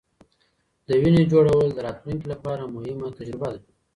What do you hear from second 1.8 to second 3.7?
راتلونکې لپاره مهمه تجربه ده.